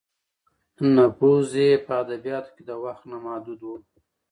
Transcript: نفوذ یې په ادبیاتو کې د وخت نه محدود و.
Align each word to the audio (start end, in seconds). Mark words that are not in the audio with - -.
نفوذ 0.95 1.49
یې 1.65 1.71
په 1.85 1.91
ادبیاتو 2.03 2.49
کې 2.55 2.63
د 2.69 2.71
وخت 2.83 3.03
نه 3.11 3.17
محدود 3.25 3.59
و. 3.63 3.69